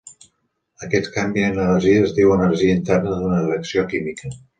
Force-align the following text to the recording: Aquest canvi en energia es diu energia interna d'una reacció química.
Aquest 0.85 1.09
canvi 1.17 1.43
en 1.49 1.59
energia 1.65 1.99
es 2.05 2.15
diu 2.19 2.33
energia 2.37 2.79
interna 2.79 3.13
d'una 3.21 3.43
reacció 3.45 3.85
química. 3.93 4.33